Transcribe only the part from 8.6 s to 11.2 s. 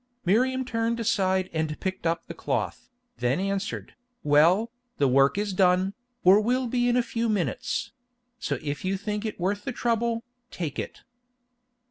if you think it worth the trouble, take it."